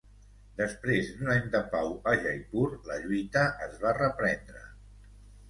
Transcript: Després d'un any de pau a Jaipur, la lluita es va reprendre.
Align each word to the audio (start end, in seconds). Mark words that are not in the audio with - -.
Després 0.59 1.11
d'un 1.17 1.29
any 1.33 1.45
de 1.55 1.61
pau 1.73 1.91
a 2.13 2.15
Jaipur, 2.23 2.65
la 2.89 2.99
lluita 3.05 3.45
es 3.69 3.79
va 3.85 3.95
reprendre. 4.01 4.67